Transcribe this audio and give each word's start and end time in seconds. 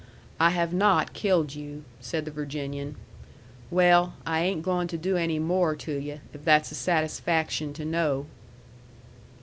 "I 0.39 0.49
have 0.49 0.73
not 0.73 1.13
killed 1.13 1.53
you," 1.53 1.83
said 1.99 2.25
the 2.25 2.31
Virginian. 2.31 2.95
"Well, 3.69 4.15
I 4.25 4.39
ain't 4.39 4.63
goin' 4.63 4.87
to 4.87 4.97
do 4.97 5.15
any 5.15 5.37
more 5.37 5.75
to 5.75 5.91
yu' 5.93 6.21
if 6.33 6.43
that's 6.43 6.71
a 6.71 6.73
satisfaction 6.73 7.71
to 7.73 7.85
know." 7.85 8.25